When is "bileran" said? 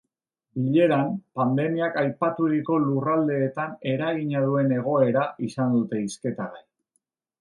0.59-1.11